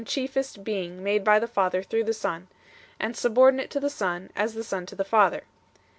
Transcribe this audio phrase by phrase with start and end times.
[0.03, 2.47] chiefest Being made by the Father through the Son,
[2.99, 5.43] and subordinate to the Son, as the Son to the Father.